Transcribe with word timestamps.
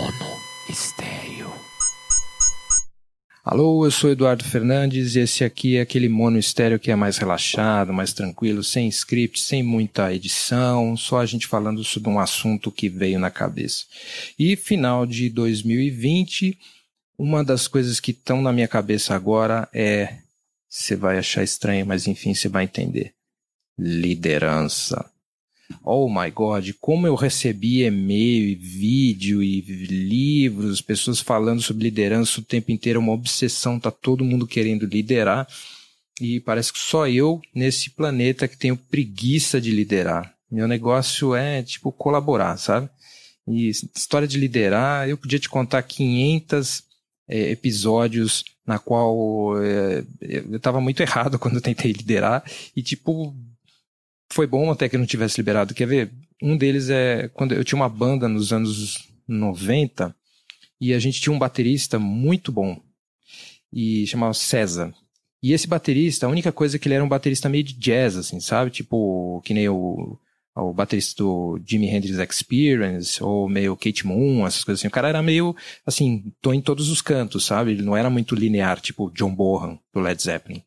Mono 0.00 0.40
Estéreo. 0.66 1.52
Alô, 3.44 3.84
eu 3.84 3.90
sou 3.90 4.08
Eduardo 4.08 4.42
Fernandes 4.42 5.14
e 5.14 5.20
esse 5.20 5.44
aqui 5.44 5.76
é 5.76 5.82
aquele 5.82 6.08
mono 6.08 6.38
estéreo 6.38 6.78
que 6.78 6.90
é 6.90 6.96
mais 6.96 7.18
relaxado, 7.18 7.92
mais 7.92 8.14
tranquilo, 8.14 8.64
sem 8.64 8.88
script, 8.88 9.38
sem 9.42 9.62
muita 9.62 10.10
edição, 10.14 10.96
só 10.96 11.18
a 11.18 11.26
gente 11.26 11.46
falando 11.46 11.84
sobre 11.84 12.08
um 12.08 12.18
assunto 12.18 12.72
que 12.72 12.88
veio 12.88 13.18
na 13.18 13.30
cabeça. 13.30 13.84
E 14.38 14.56
final 14.56 15.04
de 15.04 15.28
2020, 15.28 16.58
uma 17.18 17.44
das 17.44 17.68
coisas 17.68 18.00
que 18.00 18.12
estão 18.12 18.40
na 18.40 18.54
minha 18.54 18.68
cabeça 18.68 19.14
agora 19.14 19.68
é, 19.70 20.16
você 20.66 20.96
vai 20.96 21.18
achar 21.18 21.42
estranho, 21.42 21.84
mas 21.84 22.06
enfim, 22.06 22.32
você 22.32 22.48
vai 22.48 22.64
entender. 22.64 23.12
Liderança. 23.78 25.10
Oh 25.84 26.08
my 26.08 26.30
God, 26.30 26.70
como 26.80 27.06
eu 27.06 27.14
recebi 27.14 27.84
e-mail 27.84 28.48
e 28.48 28.54
vídeo 28.54 29.42
e 29.42 29.60
livros, 29.60 30.80
pessoas 30.80 31.20
falando 31.20 31.62
sobre 31.62 31.84
liderança 31.84 32.40
o 32.40 32.44
tempo 32.44 32.70
inteiro, 32.70 33.00
uma 33.00 33.12
obsessão, 33.12 33.78
tá 33.78 33.90
todo 33.90 34.24
mundo 34.24 34.46
querendo 34.46 34.86
liderar. 34.86 35.46
E 36.20 36.40
parece 36.40 36.72
que 36.72 36.78
só 36.78 37.08
eu 37.08 37.40
nesse 37.54 37.90
planeta 37.90 38.46
que 38.46 38.56
tenho 38.56 38.76
preguiça 38.76 39.60
de 39.60 39.70
liderar. 39.70 40.34
Meu 40.50 40.68
negócio 40.68 41.34
é 41.34 41.62
tipo 41.62 41.90
colaborar, 41.92 42.56
sabe? 42.56 42.90
E 43.48 43.68
história 43.68 44.28
de 44.28 44.38
liderar, 44.38 45.08
eu 45.08 45.16
podia 45.16 45.38
te 45.38 45.48
contar 45.48 45.82
500 45.82 46.82
é, 47.28 47.50
episódios 47.50 48.44
na 48.66 48.78
qual 48.78 49.60
é, 49.62 50.04
eu 50.20 50.56
estava 50.56 50.80
muito 50.80 51.00
errado 51.02 51.38
quando 51.38 51.56
eu 51.56 51.60
tentei 51.60 51.92
liderar 51.92 52.44
e 52.76 52.82
tipo 52.82 53.34
foi 54.32 54.46
bom 54.46 54.70
até 54.70 54.88
que 54.88 54.98
não 54.98 55.06
tivesse 55.06 55.40
liberado. 55.40 55.74
Quer 55.74 55.86
ver? 55.86 56.12
Um 56.42 56.56
deles 56.56 56.88
é 56.88 57.28
quando 57.28 57.52
eu 57.52 57.64
tinha 57.64 57.76
uma 57.76 57.88
banda 57.88 58.28
nos 58.28 58.52
anos 58.52 59.08
90 59.28 60.14
e 60.80 60.94
a 60.94 60.98
gente 60.98 61.20
tinha 61.20 61.34
um 61.34 61.38
baterista 61.38 61.98
muito 61.98 62.50
bom 62.50 62.80
e 63.72 64.06
chamava 64.06 64.32
César. 64.32 64.94
E 65.42 65.52
esse 65.52 65.66
baterista, 65.66 66.26
a 66.26 66.28
única 66.28 66.52
coisa 66.52 66.76
é 66.76 66.78
que 66.78 66.86
ele 66.86 66.94
era 66.94 67.04
um 67.04 67.08
baterista 67.08 67.48
meio 67.48 67.64
de 67.64 67.74
jazz, 67.74 68.16
assim, 68.16 68.40
sabe? 68.40 68.70
Tipo, 68.70 69.40
que 69.42 69.54
nem 69.54 69.68
o, 69.68 70.18
o 70.54 70.72
baterista 70.72 71.22
do 71.22 71.58
Jimi 71.64 71.88
Hendrix 71.88 72.18
Experience, 72.18 73.22
ou 73.22 73.48
meio 73.48 73.76
Kate 73.76 74.06
Moon, 74.06 74.46
essas 74.46 74.64
coisas 74.64 74.80
assim. 74.80 74.88
O 74.88 74.90
cara 74.90 75.08
era 75.08 75.22
meio, 75.22 75.56
assim, 75.86 76.32
tô 76.42 76.52
em 76.52 76.60
todos 76.60 76.90
os 76.90 77.00
cantos, 77.00 77.46
sabe? 77.46 77.70
Ele 77.70 77.82
não 77.82 77.96
era 77.96 78.10
muito 78.10 78.34
linear, 78.34 78.80
tipo 78.80 79.10
John 79.12 79.34
Bonham, 79.34 79.78
do 79.94 80.00
Led 80.00 80.22
Zeppelin. 80.22 80.62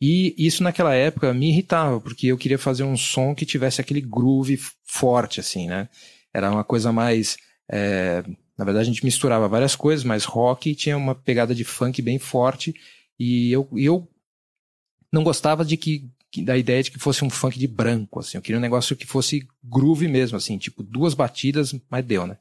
E 0.00 0.34
isso 0.38 0.62
naquela 0.62 0.94
época 0.94 1.34
me 1.34 1.48
irritava, 1.48 2.00
porque 2.00 2.28
eu 2.28 2.38
queria 2.38 2.58
fazer 2.58 2.84
um 2.84 2.96
som 2.96 3.34
que 3.34 3.44
tivesse 3.44 3.80
aquele 3.80 4.00
groove 4.00 4.58
forte, 4.84 5.40
assim, 5.40 5.66
né? 5.66 5.88
Era 6.32 6.50
uma 6.50 6.64
coisa 6.64 6.92
mais. 6.92 7.36
É... 7.70 8.22
Na 8.56 8.64
verdade, 8.64 8.88
a 8.88 8.92
gente 8.92 9.04
misturava 9.04 9.48
várias 9.48 9.76
coisas, 9.76 10.04
mas 10.04 10.24
rock 10.24 10.74
tinha 10.74 10.96
uma 10.96 11.14
pegada 11.14 11.54
de 11.54 11.64
funk 11.64 12.02
bem 12.02 12.18
forte. 12.18 12.74
E 13.18 13.52
eu, 13.52 13.68
eu 13.76 14.08
não 15.12 15.22
gostava 15.22 15.64
de 15.64 15.76
que, 15.76 16.10
da 16.44 16.56
ideia 16.56 16.82
de 16.82 16.90
que 16.90 16.98
fosse 16.98 17.24
um 17.24 17.30
funk 17.30 17.58
de 17.58 17.66
branco, 17.66 18.20
assim. 18.20 18.36
Eu 18.36 18.42
queria 18.42 18.58
um 18.58 18.62
negócio 18.62 18.96
que 18.96 19.06
fosse 19.06 19.46
groove 19.62 20.08
mesmo, 20.08 20.36
assim, 20.36 20.58
tipo 20.58 20.82
duas 20.82 21.14
batidas, 21.14 21.74
mas 21.88 22.04
deu, 22.04 22.26
né? 22.26 22.36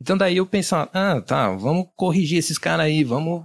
Então 0.00 0.16
daí 0.16 0.36
eu 0.36 0.46
pensava, 0.46 0.90
ah, 0.92 1.20
tá, 1.20 1.50
vamos 1.50 1.88
corrigir 1.96 2.38
esses 2.38 2.58
caras 2.58 2.86
aí, 2.86 3.02
vamos 3.02 3.44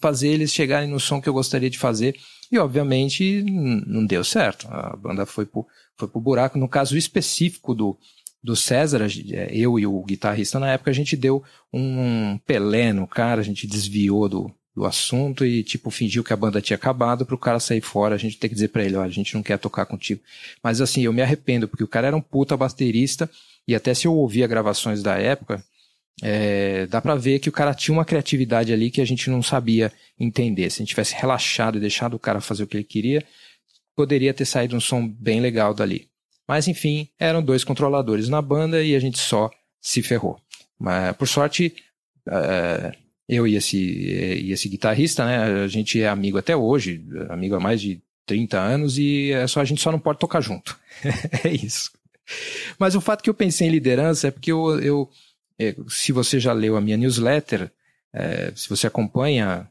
fazer 0.00 0.28
eles 0.28 0.52
chegarem 0.52 0.88
no 0.88 1.00
som 1.00 1.20
que 1.20 1.28
eu 1.28 1.32
gostaria 1.32 1.70
de 1.70 1.78
fazer. 1.78 2.16
E, 2.50 2.58
obviamente, 2.58 3.42
não 3.42 4.06
deu 4.06 4.24
certo. 4.24 4.66
A 4.68 4.96
banda 4.96 5.26
foi 5.26 5.44
pro, 5.44 5.66
foi 5.96 6.08
pro 6.08 6.20
buraco. 6.20 6.58
No 6.58 6.68
caso 6.68 6.96
específico 6.96 7.74
do, 7.74 7.96
do 8.42 8.56
César, 8.56 9.06
é, 9.30 9.50
eu 9.52 9.78
e 9.78 9.86
o 9.86 10.02
guitarrista 10.02 10.58
na 10.58 10.72
época, 10.72 10.90
a 10.90 10.94
gente 10.94 11.16
deu 11.16 11.42
um 11.72 12.38
Pelé 12.46 12.92
no 12.92 13.06
cara, 13.06 13.40
a 13.40 13.44
gente 13.44 13.66
desviou 13.66 14.28
do, 14.28 14.50
do 14.74 14.86
assunto 14.86 15.44
e, 15.44 15.62
tipo, 15.62 15.90
fingiu 15.90 16.24
que 16.24 16.32
a 16.32 16.36
banda 16.36 16.62
tinha 16.62 16.76
acabado 16.76 17.26
para 17.26 17.34
o 17.34 17.38
cara 17.38 17.60
sair 17.60 17.80
fora, 17.80 18.14
a 18.14 18.18
gente 18.18 18.38
ter 18.38 18.48
que 18.48 18.54
dizer 18.54 18.68
para 18.68 18.84
ele, 18.84 18.96
olha, 18.96 19.08
a 19.08 19.12
gente 19.12 19.34
não 19.34 19.42
quer 19.42 19.58
tocar 19.58 19.84
contigo. 19.84 20.20
Mas, 20.62 20.80
assim, 20.80 21.02
eu 21.02 21.12
me 21.12 21.20
arrependo, 21.20 21.68
porque 21.68 21.84
o 21.84 21.88
cara 21.88 22.06
era 22.06 22.16
um 22.16 22.20
puta 22.20 22.56
baterista 22.56 23.28
e 23.66 23.74
até 23.74 23.92
se 23.92 24.06
eu 24.06 24.14
ouvia 24.14 24.46
gravações 24.46 25.02
da 25.02 25.18
época, 25.18 25.62
é, 26.22 26.86
dá 26.86 27.00
para 27.00 27.14
ver 27.14 27.38
que 27.38 27.48
o 27.48 27.52
cara 27.52 27.74
tinha 27.74 27.92
uma 27.92 28.04
criatividade 28.04 28.72
ali 28.72 28.90
que 28.90 29.00
a 29.00 29.04
gente 29.04 29.30
não 29.30 29.42
sabia 29.42 29.92
entender. 30.18 30.70
Se 30.70 30.76
a 30.76 30.82
gente 30.82 30.90
tivesse 30.90 31.14
relaxado 31.14 31.78
e 31.78 31.80
deixado 31.80 32.14
o 32.14 32.18
cara 32.18 32.40
fazer 32.40 32.64
o 32.64 32.66
que 32.66 32.76
ele 32.76 32.84
queria, 32.84 33.24
poderia 33.94 34.34
ter 34.34 34.44
saído 34.44 34.76
um 34.76 34.80
som 34.80 35.06
bem 35.06 35.40
legal 35.40 35.72
dali. 35.72 36.08
Mas 36.46 36.66
enfim, 36.66 37.08
eram 37.18 37.42
dois 37.42 37.62
controladores 37.62 38.28
na 38.28 38.40
banda 38.40 38.82
e 38.82 38.94
a 38.96 39.00
gente 39.00 39.18
só 39.18 39.50
se 39.80 40.02
ferrou. 40.02 40.40
Mas 40.78 41.16
por 41.16 41.28
sorte, 41.28 41.74
é, 42.28 42.92
eu 43.28 43.46
e 43.46 43.56
esse, 43.56 43.76
e 43.76 44.52
esse 44.52 44.68
guitarrista, 44.68 45.24
né, 45.24 45.62
a 45.64 45.68
gente 45.68 46.00
é 46.00 46.08
amigo 46.08 46.38
até 46.38 46.56
hoje, 46.56 47.04
amigo 47.28 47.54
há 47.54 47.60
mais 47.60 47.80
de 47.80 48.00
30 48.26 48.58
anos 48.58 48.98
e 48.98 49.32
é 49.32 49.46
só 49.46 49.60
a 49.60 49.64
gente 49.64 49.80
só 49.80 49.92
não 49.92 49.98
pode 49.98 50.18
tocar 50.18 50.40
junto. 50.40 50.78
é 51.44 51.48
isso. 51.48 51.90
Mas 52.78 52.94
o 52.94 53.00
fato 53.00 53.22
que 53.22 53.30
eu 53.30 53.34
pensei 53.34 53.68
em 53.68 53.70
liderança 53.70 54.28
é 54.28 54.30
porque 54.30 54.52
eu, 54.52 54.78
eu 54.80 55.10
se 55.88 56.12
você 56.12 56.38
já 56.38 56.52
leu 56.52 56.76
a 56.76 56.80
minha 56.80 56.96
newsletter, 56.96 57.70
é, 58.12 58.52
se 58.54 58.68
você 58.68 58.86
acompanha, 58.86 59.68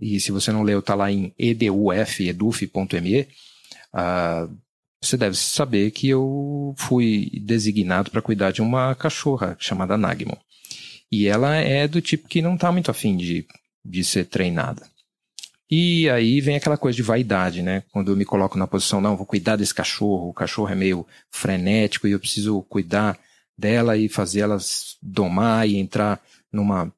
e 0.00 0.20
se 0.20 0.30
você 0.30 0.52
não 0.52 0.62
leu, 0.62 0.80
está 0.80 0.94
lá 0.94 1.10
em 1.10 1.34
eduf, 1.38 2.28
eduf.me, 2.28 3.20
uh, 3.22 4.56
você 5.00 5.16
deve 5.16 5.36
saber 5.36 5.90
que 5.90 6.08
eu 6.08 6.74
fui 6.76 7.30
designado 7.42 8.10
para 8.10 8.22
cuidar 8.22 8.50
de 8.50 8.60
uma 8.60 8.94
cachorra 8.94 9.56
chamada 9.58 9.96
Nagmo. 9.96 10.36
E 11.10 11.26
ela 11.26 11.54
é 11.56 11.86
do 11.86 12.00
tipo 12.00 12.28
que 12.28 12.42
não 12.42 12.54
está 12.54 12.72
muito 12.72 12.90
afim 12.90 13.16
de, 13.16 13.46
de 13.84 14.04
ser 14.04 14.26
treinada. 14.26 14.82
E 15.70 16.08
aí 16.10 16.40
vem 16.40 16.56
aquela 16.56 16.76
coisa 16.76 16.94
de 16.94 17.02
vaidade, 17.02 17.62
né? 17.62 17.82
Quando 17.92 18.12
eu 18.12 18.16
me 18.16 18.24
coloco 18.24 18.58
na 18.58 18.66
posição, 18.66 19.00
não, 19.00 19.16
vou 19.16 19.26
cuidar 19.26 19.56
desse 19.56 19.74
cachorro, 19.74 20.28
o 20.28 20.34
cachorro 20.34 20.68
é 20.70 20.74
meio 20.74 21.06
frenético 21.30 22.06
e 22.06 22.12
eu 22.12 22.20
preciso 22.20 22.62
cuidar 22.62 23.18
dela 23.56 23.96
e 23.96 24.08
fazer 24.08 24.40
ela 24.40 24.58
domar 25.02 25.68
e 25.68 25.76
entrar 25.76 26.20
numa 26.52 26.92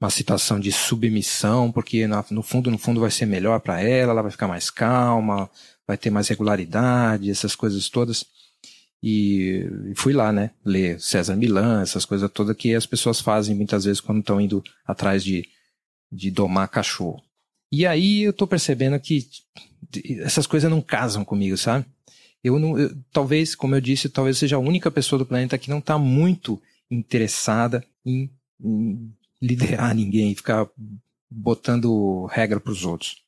uma 0.00 0.10
situação 0.10 0.60
de 0.60 0.70
submissão, 0.70 1.72
porque 1.72 2.06
no 2.06 2.42
fundo, 2.42 2.70
no 2.70 2.78
fundo 2.78 3.00
vai 3.00 3.10
ser 3.10 3.26
melhor 3.26 3.58
para 3.60 3.80
ela, 3.80 4.12
ela 4.12 4.22
vai 4.22 4.30
ficar 4.30 4.46
mais 4.46 4.70
calma, 4.70 5.50
vai 5.86 5.98
ter 5.98 6.10
mais 6.10 6.28
regularidade, 6.28 7.30
essas 7.30 7.56
coisas 7.56 7.88
todas. 7.88 8.24
E 9.02 9.64
fui 9.96 10.12
lá, 10.12 10.32
né, 10.32 10.50
ler 10.64 11.00
César 11.00 11.36
Milan, 11.36 11.82
essas 11.82 12.04
coisas 12.04 12.30
todas 12.30 12.56
que 12.56 12.74
as 12.74 12.86
pessoas 12.86 13.20
fazem 13.20 13.54
muitas 13.54 13.84
vezes 13.84 14.00
quando 14.00 14.20
estão 14.20 14.40
indo 14.40 14.62
atrás 14.86 15.22
de, 15.24 15.48
de 16.12 16.30
domar 16.30 16.68
cachorro. 16.68 17.22
E 17.70 17.86
aí 17.86 18.22
eu 18.22 18.32
tô 18.32 18.46
percebendo 18.46 18.98
que 19.00 19.28
essas 20.20 20.46
coisas 20.46 20.70
não 20.70 20.80
casam 20.80 21.24
comigo, 21.24 21.56
sabe? 21.56 21.84
Eu 22.42 22.58
não, 22.58 22.78
eu, 22.78 22.96
talvez, 23.12 23.54
como 23.54 23.74
eu 23.74 23.80
disse, 23.80 24.08
talvez 24.08 24.38
seja 24.38 24.56
a 24.56 24.60
única 24.60 24.90
pessoa 24.90 25.18
do 25.18 25.26
planeta 25.26 25.58
que 25.58 25.70
não 25.70 25.78
está 25.78 25.98
muito 25.98 26.60
interessada 26.90 27.84
em, 28.04 28.30
em, 28.62 29.12
liderar 29.40 29.94
ninguém, 29.94 30.34
ficar 30.34 30.68
botando 31.30 32.26
regra 32.26 32.60
para 32.60 32.72
os 32.72 32.84
outros. 32.84 33.22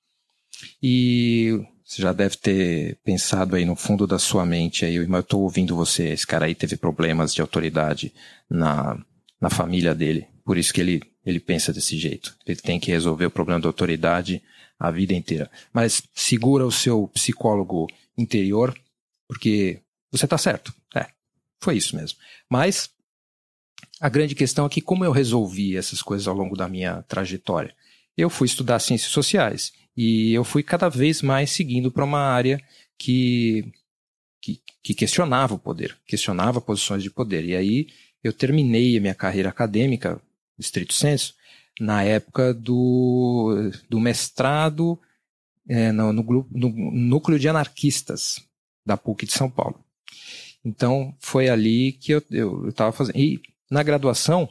E 0.83 1.61
você 1.85 2.03
já 2.03 2.13
deve 2.13 2.37
ter 2.37 2.99
pensado 3.05 3.57
aí 3.57 3.65
no 3.65 3.75
fundo 3.75 4.07
da 4.07 4.19
sua 4.19 4.47
mente 4.47 4.85
aí, 4.85 4.99
mas 5.07 5.19
eu 5.19 5.21
estou 5.21 5.43
ouvindo 5.43 5.75
você, 5.75 6.09
esse 6.09 6.27
cara 6.27 6.47
aí 6.47 6.55
teve 6.55 6.77
problemas 6.77 7.35
de 7.35 7.41
autoridade 7.41 8.13
na, 8.49 8.99
na 9.41 9.51
família 9.51 9.95
dele, 9.95 10.27
por 10.45 10.57
isso 10.57 10.73
que 10.73 10.81
ele, 10.81 11.03
ele 11.25 11.41
pensa 11.41 11.73
desse 11.73 11.99
jeito. 11.99 12.37
Ele 12.47 12.61
tem 12.61 12.79
que 12.79 12.91
resolver 12.91 13.27
o 13.27 13.31
problema 13.31 13.61
da 13.61 13.69
autoridade 13.69 14.43
a 14.79 14.91
vida 14.91 15.13
inteira. 15.13 15.51
Mas 15.73 16.03
segura 16.15 16.67
o 16.67 16.73
seu 16.73 17.07
psicólogo 17.09 17.87
interior 18.17 18.75
porque 19.31 19.81
você 20.11 20.27
está 20.27 20.37
certo. 20.37 20.75
É, 20.93 21.07
foi 21.63 21.77
isso 21.77 21.95
mesmo. 21.95 22.19
Mas 22.49 22.91
a 24.01 24.09
grande 24.09 24.35
questão 24.35 24.67
é 24.67 24.69
que 24.69 24.81
como 24.81 25.05
eu 25.05 25.13
resolvi 25.13 25.77
essas 25.77 26.03
coisas 26.03 26.27
ao 26.27 26.35
longo 26.35 26.57
da 26.57 26.69
minha 26.69 27.03
trajetória? 27.03 27.73
Eu 28.17 28.29
fui 28.29 28.47
estudar 28.47 28.81
ciências 28.81 29.13
sociais 29.13 29.73
e 29.97 30.35
eu 30.35 30.43
fui 30.43 30.65
cada 30.65 30.89
vez 30.89 31.23
mais 31.23 31.53
seguindo 31.53 31.93
para 31.93 32.05
uma 32.05 32.19
área 32.19 32.61
que, 32.99 33.73
que, 34.43 34.61
que 34.83 34.95
questionava 34.95 35.55
o 35.55 35.61
poder, 35.61 35.97
questionava 36.05 36.61
posições 36.61 37.01
de 37.01 37.11
poder. 37.11 37.45
E 37.45 37.55
aí 37.55 37.87
eu 38.25 38.33
terminei 38.33 38.99
a 38.99 39.01
minha 39.01 39.15
carreira 39.15 39.49
acadêmica, 39.49 40.21
estrito 40.59 40.93
senso, 40.93 41.37
na 41.79 42.03
época 42.03 42.53
do, 42.53 43.71
do 43.89 44.01
mestrado 44.01 44.99
é, 45.69 45.93
no, 45.93 46.13
no, 46.13 46.47
no, 46.51 46.91
núcleo 46.91 47.39
de 47.39 47.49
anarquistas, 47.49 48.45
da 48.91 48.97
PUC 48.97 49.25
de 49.25 49.33
São 49.33 49.49
Paulo. 49.49 49.79
Então, 50.65 51.15
foi 51.21 51.49
ali 51.49 51.93
que 51.93 52.13
eu 52.13 52.69
estava 52.69 52.91
fazendo. 52.91 53.17
E 53.17 53.41
na 53.71 53.85
graduação, 53.85 54.49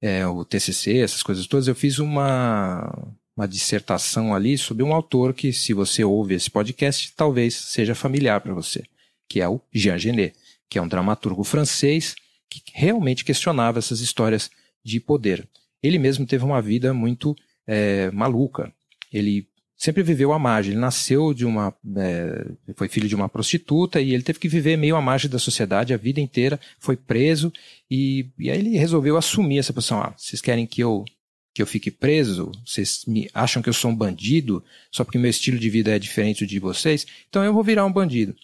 é, 0.00 0.24
o 0.26 0.44
TCC, 0.44 0.98
essas 0.98 1.24
coisas 1.24 1.46
todas, 1.48 1.66
eu 1.66 1.74
fiz 1.74 1.98
uma, 1.98 2.88
uma 3.36 3.48
dissertação 3.48 4.32
ali 4.32 4.56
sobre 4.56 4.84
um 4.84 4.94
autor 4.94 5.34
que, 5.34 5.52
se 5.52 5.72
você 5.72 6.04
ouve 6.04 6.34
esse 6.34 6.50
podcast, 6.50 7.12
talvez 7.16 7.54
seja 7.54 7.96
familiar 7.96 8.40
para 8.40 8.54
você, 8.54 8.84
que 9.28 9.40
é 9.40 9.48
o 9.48 9.60
Jean 9.72 9.98
Genet, 9.98 10.36
que 10.70 10.78
é 10.78 10.82
um 10.82 10.88
dramaturgo 10.88 11.42
francês 11.42 12.14
que 12.48 12.62
realmente 12.72 13.24
questionava 13.24 13.80
essas 13.80 14.00
histórias 14.00 14.50
de 14.84 15.00
poder. 15.00 15.48
Ele 15.82 15.98
mesmo 15.98 16.24
teve 16.24 16.44
uma 16.44 16.62
vida 16.62 16.94
muito 16.94 17.36
é, 17.66 18.08
maluca. 18.12 18.72
Ele 19.12 19.48
sempre 19.82 20.04
viveu 20.04 20.32
à 20.32 20.38
margem. 20.38 20.72
Ele 20.72 20.80
nasceu 20.80 21.34
de 21.34 21.44
uma. 21.44 21.74
É, 21.96 22.46
foi 22.76 22.88
filho 22.88 23.08
de 23.08 23.16
uma 23.16 23.28
prostituta 23.28 24.00
e 24.00 24.14
ele 24.14 24.22
teve 24.22 24.38
que 24.38 24.48
viver 24.48 24.76
meio 24.76 24.94
à 24.94 25.02
margem 25.02 25.28
da 25.28 25.40
sociedade 25.40 25.92
a 25.92 25.96
vida 25.96 26.20
inteira. 26.20 26.60
Foi 26.78 26.96
preso 26.96 27.52
e, 27.90 28.28
e 28.38 28.48
aí 28.48 28.58
ele 28.60 28.78
resolveu 28.78 29.16
assumir 29.16 29.58
essa 29.58 29.72
posição. 29.72 30.00
Ah, 30.00 30.14
vocês 30.16 30.40
querem 30.40 30.66
que 30.66 30.80
eu 30.80 31.04
que 31.52 31.60
eu 31.60 31.66
fique 31.66 31.90
preso? 31.90 32.52
Vocês 32.64 33.04
me 33.06 33.28
acham 33.34 33.60
que 33.60 33.68
eu 33.68 33.74
sou 33.74 33.90
um 33.90 33.96
bandido 33.96 34.64
só 34.90 35.04
porque 35.04 35.18
meu 35.18 35.28
estilo 35.28 35.58
de 35.58 35.68
vida 35.68 35.90
é 35.90 35.98
diferente 35.98 36.46
de 36.46 36.58
vocês? 36.60 37.04
Então 37.28 37.42
eu 37.42 37.52
vou 37.52 37.64
virar 37.64 37.84
um 37.84 37.92
bandido. 37.92 38.34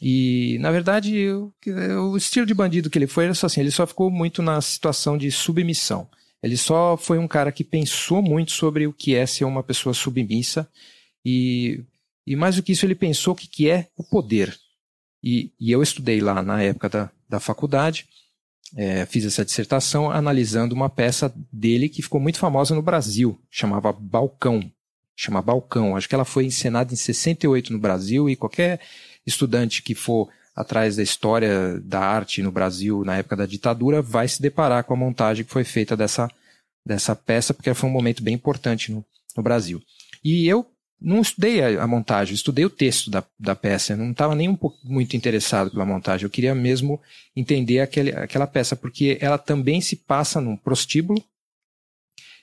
E, 0.00 0.58
na 0.60 0.70
verdade, 0.70 1.16
eu, 1.16 1.52
o 2.12 2.16
estilo 2.16 2.46
de 2.46 2.54
bandido 2.54 2.88
que 2.88 2.98
ele 2.98 3.06
foi 3.06 3.24
era 3.24 3.34
só 3.34 3.46
assim, 3.46 3.60
ele 3.60 3.70
só 3.70 3.86
ficou 3.86 4.10
muito 4.10 4.42
na 4.42 4.60
situação 4.60 5.18
de 5.18 5.30
submissão. 5.32 6.08
Ele 6.46 6.56
só 6.56 6.96
foi 6.96 7.18
um 7.18 7.26
cara 7.26 7.50
que 7.50 7.64
pensou 7.64 8.22
muito 8.22 8.52
sobre 8.52 8.86
o 8.86 8.92
que 8.92 9.16
é 9.16 9.26
ser 9.26 9.44
uma 9.44 9.64
pessoa 9.64 9.92
submissa 9.92 10.68
e, 11.24 11.82
e 12.24 12.36
mais 12.36 12.54
do 12.54 12.62
que 12.62 12.70
isso, 12.70 12.86
ele 12.86 12.94
pensou 12.94 13.34
o 13.34 13.36
que, 13.36 13.48
que 13.48 13.68
é 13.68 13.88
o 13.96 14.04
poder. 14.04 14.56
E, 15.20 15.50
e 15.58 15.72
eu 15.72 15.82
estudei 15.82 16.20
lá 16.20 16.40
na 16.42 16.62
época 16.62 16.88
da, 16.88 17.10
da 17.28 17.40
faculdade, 17.40 18.06
é, 18.76 19.04
fiz 19.06 19.24
essa 19.24 19.44
dissertação 19.44 20.08
analisando 20.08 20.72
uma 20.72 20.88
peça 20.88 21.34
dele 21.52 21.88
que 21.88 22.00
ficou 22.00 22.20
muito 22.20 22.38
famosa 22.38 22.76
no 22.76 22.82
Brasil, 22.82 23.36
chamava 23.50 23.92
Balcão. 23.92 24.70
Chama 25.16 25.42
Balcão. 25.42 25.96
Acho 25.96 26.08
que 26.08 26.14
ela 26.14 26.26
foi 26.26 26.44
encenada 26.44 26.92
em 26.92 26.96
68 26.96 27.72
no 27.72 27.78
Brasil 27.78 28.28
e 28.28 28.36
qualquer 28.36 28.80
estudante 29.26 29.82
que 29.82 29.94
for 29.94 30.28
atrás 30.56 30.96
da 30.96 31.02
história 31.02 31.78
da 31.80 32.00
arte 32.00 32.42
no 32.42 32.50
Brasil 32.50 33.04
na 33.04 33.18
época 33.18 33.36
da 33.36 33.44
ditadura 33.44 34.00
vai 34.00 34.26
se 34.26 34.40
deparar 34.40 34.84
com 34.84 34.94
a 34.94 34.96
montagem 34.96 35.44
que 35.44 35.52
foi 35.52 35.64
feita 35.64 35.94
dessa, 35.94 36.30
dessa 36.84 37.14
peça, 37.14 37.52
porque 37.52 37.74
foi 37.74 37.90
um 37.90 37.92
momento 37.92 38.22
bem 38.22 38.34
importante 38.34 38.90
no, 38.90 39.04
no 39.36 39.42
Brasil. 39.42 39.82
E 40.24 40.48
eu 40.48 40.66
não 40.98 41.20
estudei 41.20 41.62
a, 41.62 41.84
a, 41.84 41.86
montagem, 41.86 42.34
estudei 42.34 42.64
o 42.64 42.70
texto 42.70 43.10
da, 43.10 43.22
da 43.38 43.54
peça, 43.54 43.92
eu 43.92 43.98
não 43.98 44.12
estava 44.12 44.34
nem 44.34 44.48
um 44.48 44.56
pouco 44.56 44.78
muito 44.82 45.14
interessado 45.14 45.70
pela 45.70 45.84
montagem, 45.84 46.24
eu 46.24 46.30
queria 46.30 46.54
mesmo 46.54 46.98
entender 47.36 47.80
aquele, 47.80 48.12
aquela 48.12 48.46
peça, 48.46 48.74
porque 48.74 49.18
ela 49.20 49.36
também 49.36 49.82
se 49.82 49.94
passa 49.94 50.40
num 50.40 50.56
prostíbulo, 50.56 51.22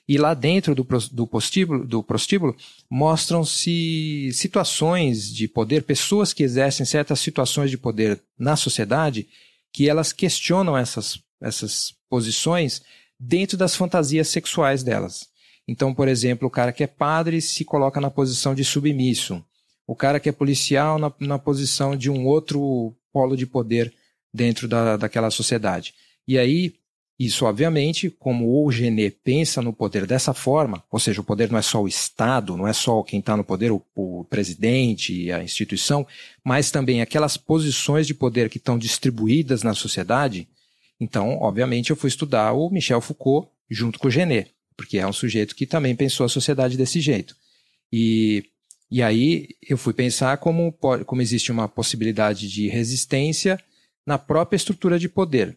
e 0.06 0.18
lá 0.18 0.34
dentro 0.34 0.74
do, 0.74 0.86
do, 1.12 1.26
prostíbulo, 1.26 1.86
do 1.86 2.02
prostíbulo 2.02 2.54
mostram-se 2.90 4.30
situações 4.32 5.32
de 5.32 5.48
poder, 5.48 5.82
pessoas 5.82 6.32
que 6.32 6.42
exercem 6.42 6.84
certas 6.84 7.20
situações 7.20 7.70
de 7.70 7.78
poder 7.78 8.20
na 8.38 8.54
sociedade, 8.54 9.26
que 9.72 9.88
elas 9.88 10.12
questionam 10.12 10.76
essas, 10.76 11.18
essas 11.40 11.94
posições 12.08 12.82
dentro 13.18 13.56
das 13.56 13.74
fantasias 13.74 14.28
sexuais 14.28 14.82
delas. 14.82 15.26
Então, 15.66 15.94
por 15.94 16.06
exemplo, 16.08 16.46
o 16.48 16.50
cara 16.50 16.72
que 16.72 16.84
é 16.84 16.86
padre 16.86 17.40
se 17.40 17.64
coloca 17.64 18.00
na 18.00 18.10
posição 18.10 18.54
de 18.54 18.62
submisso. 18.62 19.42
O 19.86 19.96
cara 19.96 20.20
que 20.20 20.28
é 20.28 20.32
policial 20.32 20.98
na, 20.98 21.12
na 21.18 21.38
posição 21.38 21.96
de 21.96 22.10
um 22.10 22.26
outro 22.26 22.94
polo 23.10 23.36
de 23.36 23.46
poder 23.46 23.92
dentro 24.32 24.68
da, 24.68 24.96
daquela 24.98 25.30
sociedade. 25.30 25.94
E 26.28 26.38
aí, 26.38 26.74
isso, 27.18 27.44
obviamente, 27.44 28.10
como 28.10 28.64
o 28.64 28.72
Genet 28.72 29.16
pensa 29.22 29.62
no 29.62 29.72
poder 29.72 30.04
dessa 30.04 30.34
forma, 30.34 30.82
ou 30.90 30.98
seja, 30.98 31.20
o 31.20 31.24
poder 31.24 31.50
não 31.50 31.58
é 31.58 31.62
só 31.62 31.80
o 31.80 31.86
Estado, 31.86 32.56
não 32.56 32.66
é 32.66 32.72
só 32.72 33.02
quem 33.04 33.20
está 33.20 33.36
no 33.36 33.44
poder, 33.44 33.70
o, 33.70 33.80
o 33.94 34.24
presidente, 34.24 35.30
a 35.30 35.42
instituição, 35.42 36.04
mas 36.42 36.72
também 36.72 37.00
aquelas 37.00 37.36
posições 37.36 38.06
de 38.06 38.14
poder 38.14 38.50
que 38.50 38.58
estão 38.58 38.76
distribuídas 38.76 39.62
na 39.62 39.74
sociedade. 39.74 40.48
Então, 40.98 41.38
obviamente, 41.40 41.90
eu 41.90 41.96
fui 41.96 42.08
estudar 42.08 42.52
o 42.52 42.68
Michel 42.68 43.00
Foucault 43.00 43.48
junto 43.70 43.98
com 43.98 44.08
o 44.08 44.10
Genet, 44.10 44.50
porque 44.76 44.98
é 44.98 45.06
um 45.06 45.12
sujeito 45.12 45.54
que 45.54 45.66
também 45.66 45.94
pensou 45.94 46.26
a 46.26 46.28
sociedade 46.28 46.76
desse 46.76 47.00
jeito. 47.00 47.36
E, 47.92 48.44
e 48.90 49.00
aí 49.00 49.50
eu 49.62 49.78
fui 49.78 49.92
pensar 49.92 50.38
como, 50.38 50.72
como 51.06 51.22
existe 51.22 51.52
uma 51.52 51.68
possibilidade 51.68 52.48
de 52.48 52.66
resistência 52.66 53.56
na 54.04 54.18
própria 54.18 54.56
estrutura 54.56 54.98
de 54.98 55.08
poder. 55.08 55.56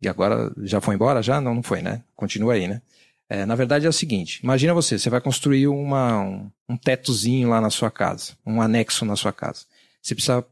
E 0.00 0.08
agora 0.08 0.52
já 0.62 0.80
foi 0.80 0.94
embora? 0.94 1.22
Já? 1.22 1.40
Não, 1.40 1.54
não 1.54 1.62
foi, 1.62 1.82
né? 1.82 2.02
Continua 2.14 2.54
aí, 2.54 2.68
né? 2.68 2.82
É, 3.28 3.44
na 3.44 3.54
verdade 3.54 3.86
é 3.86 3.88
o 3.88 3.92
seguinte: 3.92 4.40
imagina 4.42 4.74
você, 4.74 4.98
você 4.98 5.10
vai 5.10 5.20
construir 5.20 5.66
uma, 5.66 6.20
um, 6.20 6.50
um 6.68 6.76
tetozinho 6.76 7.48
lá 7.48 7.60
na 7.60 7.70
sua 7.70 7.90
casa, 7.90 8.36
um 8.44 8.60
anexo 8.60 9.04
na 9.04 9.16
sua 9.16 9.32
casa. 9.32 9.64
Você 10.00 10.14
precisa 10.14 10.44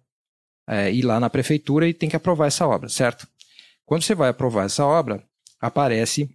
é, 0.69 0.93
ir 0.93 1.03
lá 1.03 1.21
na 1.21 1.31
prefeitura 1.31 1.89
e 1.89 1.95
tem 1.95 2.09
que 2.09 2.17
aprovar 2.17 2.47
essa 2.47 2.67
obra, 2.67 2.89
certo? 2.89 3.29
Quando 3.87 4.03
você 4.03 4.15
vai 4.15 4.31
aprovar 4.31 4.65
essa 4.65 4.85
obra, 4.85 5.23
aparece, 5.61 6.29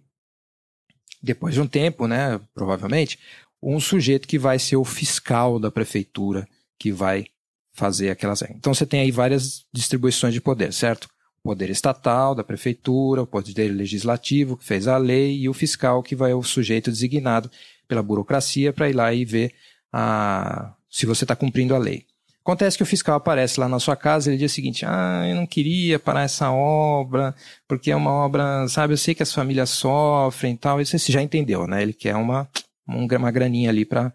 depois 1.22 1.54
de 1.54 1.60
um 1.60 1.66
tempo, 1.66 2.06
né, 2.06 2.40
provavelmente, 2.54 3.18
um 3.62 3.78
sujeito 3.80 4.26
que 4.26 4.38
vai 4.38 4.58
ser 4.58 4.76
o 4.76 4.84
fiscal 4.84 5.58
da 5.58 5.70
prefeitura, 5.70 6.48
que 6.78 6.90
vai 6.92 7.26
fazer 7.74 8.10
aquelas. 8.10 8.42
Então 8.42 8.72
você 8.72 8.86
tem 8.86 9.00
aí 9.00 9.10
várias 9.10 9.66
distribuições 9.72 10.32
de 10.32 10.40
poder, 10.40 10.72
certo? 10.72 11.08
Poder 11.42 11.70
estatal, 11.70 12.34
da 12.34 12.44
prefeitura, 12.44 13.22
o 13.22 13.26
poder 13.26 13.68
legislativo, 13.68 14.56
que 14.56 14.64
fez 14.64 14.86
a 14.86 14.96
lei, 14.96 15.38
e 15.38 15.48
o 15.48 15.54
fiscal, 15.54 16.02
que 16.02 16.14
vai 16.14 16.34
o 16.34 16.42
sujeito 16.42 16.90
designado 16.90 17.50
pela 17.88 18.02
burocracia 18.02 18.72
para 18.72 18.88
ir 18.88 18.94
lá 18.94 19.12
e 19.12 19.24
ver 19.24 19.52
a, 19.92 20.74
se 20.88 21.06
você 21.06 21.24
está 21.24 21.34
cumprindo 21.34 21.74
a 21.74 21.78
lei. 21.78 22.06
Acontece 22.42 22.76
que 22.76 22.82
o 22.82 22.86
fiscal 22.86 23.16
aparece 23.16 23.60
lá 23.60 23.68
na 23.68 23.78
sua 23.78 23.94
casa 23.94 24.28
e 24.28 24.32
ele 24.32 24.38
diz 24.38 24.50
o 24.50 24.54
seguinte: 24.54 24.84
Ah, 24.86 25.26
eu 25.28 25.36
não 25.36 25.46
queria 25.46 25.98
parar 25.98 26.22
essa 26.22 26.50
obra, 26.50 27.34
porque 27.68 27.90
é 27.90 27.96
uma 27.96 28.10
obra, 28.10 28.66
sabe, 28.66 28.94
eu 28.94 28.96
sei 28.96 29.14
que 29.14 29.22
as 29.22 29.32
famílias 29.32 29.70
sofrem 29.70 30.54
e 30.54 30.56
tal. 30.56 30.80
Isso 30.80 30.98
você 30.98 31.12
já 31.12 31.22
entendeu, 31.22 31.66
né? 31.66 31.82
Ele 31.82 31.92
quer 31.92 32.16
uma, 32.16 32.48
uma 32.86 33.30
graninha 33.30 33.68
ali 33.68 33.84
para 33.84 34.12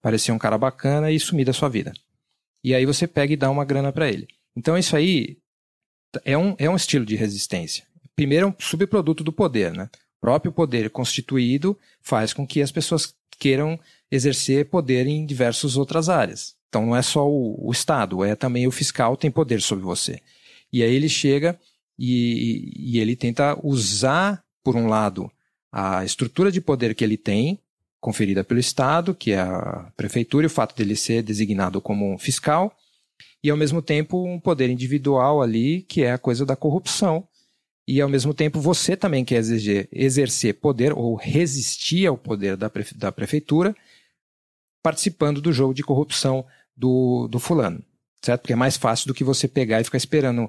parecer 0.00 0.32
um 0.32 0.38
cara 0.38 0.56
bacana 0.56 1.10
e 1.10 1.20
sumir 1.20 1.44
da 1.44 1.52
sua 1.52 1.68
vida. 1.68 1.92
E 2.64 2.74
aí 2.74 2.86
você 2.86 3.06
pega 3.06 3.32
e 3.32 3.36
dá 3.36 3.50
uma 3.50 3.64
grana 3.64 3.92
para 3.92 4.08
ele. 4.08 4.26
Então 4.56 4.76
isso 4.76 4.96
aí 4.96 5.38
é 6.24 6.36
um, 6.36 6.54
é 6.58 6.68
um 6.68 6.76
estilo 6.76 7.04
de 7.04 7.16
resistência. 7.16 7.84
Primeiro, 8.14 8.46
é 8.46 8.48
um 8.50 8.54
subproduto 8.58 9.24
do 9.24 9.32
poder, 9.32 9.72
né? 9.72 9.88
O 10.18 10.20
próprio 10.20 10.52
poder 10.52 10.90
constituído 10.90 11.78
faz 12.02 12.32
com 12.32 12.46
que 12.46 12.60
as 12.60 12.70
pessoas 12.70 13.14
queiram 13.38 13.78
exercer 14.10 14.68
poder 14.68 15.06
em 15.06 15.24
diversas 15.24 15.76
outras 15.76 16.08
áreas. 16.08 16.54
Então, 16.68 16.86
não 16.86 16.96
é 16.96 17.02
só 17.02 17.28
o, 17.28 17.68
o 17.68 17.72
Estado, 17.72 18.24
é 18.24 18.36
também 18.36 18.66
o 18.66 18.70
fiscal 18.70 19.16
tem 19.16 19.30
poder 19.30 19.60
sobre 19.60 19.84
você. 19.84 20.20
E 20.72 20.82
aí 20.82 20.94
ele 20.94 21.08
chega 21.08 21.58
e, 21.98 22.72
e 22.76 22.98
ele 22.98 23.16
tenta 23.16 23.58
usar, 23.62 24.44
por 24.62 24.76
um 24.76 24.86
lado, 24.86 25.30
a 25.72 26.04
estrutura 26.04 26.52
de 26.52 26.60
poder 26.60 26.94
que 26.94 27.02
ele 27.02 27.16
tem, 27.16 27.58
conferida 28.00 28.42
pelo 28.42 28.60
Estado, 28.60 29.14
que 29.14 29.32
é 29.32 29.40
a 29.40 29.92
prefeitura, 29.96 30.44
e 30.44 30.48
o 30.48 30.50
fato 30.50 30.74
dele 30.74 30.96
ser 30.96 31.22
designado 31.22 31.80
como 31.80 32.18
fiscal, 32.18 32.74
e 33.42 33.50
ao 33.50 33.56
mesmo 33.56 33.80
tempo 33.80 34.22
um 34.24 34.38
poder 34.38 34.68
individual 34.68 35.42
ali, 35.42 35.82
que 35.82 36.02
é 36.02 36.12
a 36.12 36.18
coisa 36.18 36.44
da 36.44 36.56
corrupção. 36.56 37.26
E 37.88 38.00
ao 38.00 38.08
mesmo 38.08 38.32
tempo 38.32 38.60
você 38.60 38.96
também 38.96 39.24
quer 39.24 39.36
exercer, 39.36 39.88
exercer 39.90 40.54
poder 40.54 40.92
ou 40.92 41.16
resistir 41.16 42.06
ao 42.06 42.16
poder 42.16 42.56
da, 42.56 42.70
prefe, 42.70 42.94
da 42.94 43.10
prefeitura, 43.10 43.74
participando 44.82 45.40
do 45.40 45.52
jogo 45.52 45.74
de 45.74 45.82
corrupção 45.82 46.44
do, 46.76 47.26
do 47.28 47.38
fulano. 47.38 47.82
Certo? 48.22 48.42
Porque 48.42 48.52
é 48.52 48.56
mais 48.56 48.76
fácil 48.76 49.08
do 49.08 49.14
que 49.14 49.24
você 49.24 49.48
pegar 49.48 49.80
e 49.80 49.84
ficar 49.84 49.96
esperando, 49.96 50.48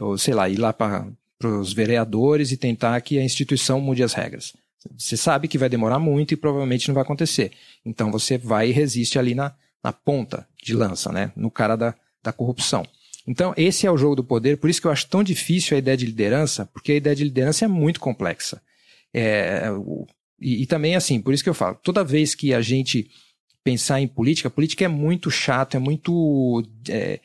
ou 0.00 0.16
sei 0.16 0.32
lá, 0.32 0.48
ir 0.48 0.56
lá 0.56 0.72
para 0.72 1.06
os 1.42 1.72
vereadores 1.72 2.50
e 2.50 2.56
tentar 2.56 2.98
que 3.02 3.18
a 3.18 3.24
instituição 3.24 3.78
mude 3.78 4.02
as 4.02 4.14
regras. 4.14 4.54
Você 4.96 5.18
sabe 5.18 5.46
que 5.46 5.58
vai 5.58 5.68
demorar 5.68 5.98
muito 5.98 6.32
e 6.32 6.36
provavelmente 6.36 6.88
não 6.88 6.94
vai 6.94 7.02
acontecer. 7.02 7.52
Então 7.84 8.10
você 8.10 8.38
vai 8.38 8.70
e 8.70 8.72
resiste 8.72 9.18
ali 9.18 9.34
na, 9.34 9.54
na 9.84 9.92
ponta 9.92 10.48
de 10.62 10.74
lança, 10.74 11.12
né? 11.12 11.30
No 11.36 11.50
cara 11.50 11.76
da, 11.76 11.94
da 12.22 12.32
corrupção. 12.32 12.84
Então, 13.26 13.52
esse 13.56 13.86
é 13.86 13.90
o 13.90 13.96
jogo 13.96 14.16
do 14.16 14.24
poder, 14.24 14.56
por 14.56 14.70
isso 14.70 14.80
que 14.80 14.86
eu 14.86 14.90
acho 14.90 15.08
tão 15.08 15.22
difícil 15.22 15.76
a 15.76 15.78
ideia 15.78 15.96
de 15.96 16.06
liderança, 16.06 16.66
porque 16.72 16.92
a 16.92 16.96
ideia 16.96 17.14
de 17.14 17.24
liderança 17.24 17.64
é 17.64 17.68
muito 17.68 18.00
complexa. 18.00 18.60
É, 19.12 19.64
e, 20.40 20.62
e, 20.62 20.66
também, 20.66 20.96
assim, 20.96 21.20
por 21.20 21.34
isso 21.34 21.42
que 21.42 21.50
eu 21.50 21.54
falo, 21.54 21.76
toda 21.82 22.02
vez 22.02 22.34
que 22.34 22.54
a 22.54 22.60
gente 22.60 23.10
pensar 23.62 24.00
em 24.00 24.08
política, 24.08 24.48
política 24.48 24.84
é 24.84 24.88
muito 24.88 25.30
chato, 25.30 25.76
é 25.76 25.80
muito. 25.80 26.62
É, 26.88 27.20